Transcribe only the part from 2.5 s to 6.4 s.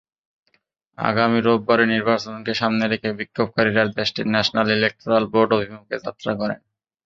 সামনে রেখে বিক্ষোভকারীরা দেশটির ন্যাশনাল ইলেকটরাল বোর্ড অভিমুখে যাত্রা